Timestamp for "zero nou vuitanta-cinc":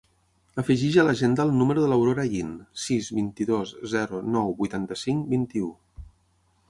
3.95-5.29